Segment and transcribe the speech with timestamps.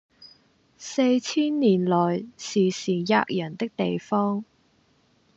[0.79, 4.43] 四千年來時時喫人的地方，